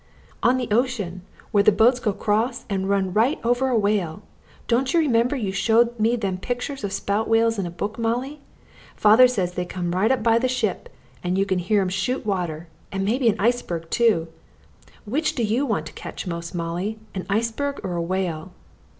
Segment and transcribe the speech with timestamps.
[0.41, 1.21] "On the ocean
[1.51, 4.23] where the boats go 'cross and run right over a whale.
[4.67, 8.41] Don't you remember you showed me them pictures of spout whales in a book, Molly?
[8.95, 10.89] Father says they comes right up by the ship
[11.23, 14.27] and you can hear 'em shoot water and maybe a iceberg, too.
[15.05, 18.53] Which do you want to ketch' most, Molly, a iceberg or a whale?"